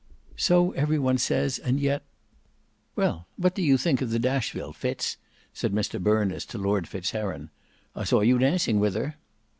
[0.35, 2.03] "So every one says, and yet—"
[2.95, 5.17] "Well what do you think of the Dashville, Fitz?"
[5.53, 7.51] said Mr Berners to Lord Fitzheron,
[7.95, 9.17] "I saw you dancing with her."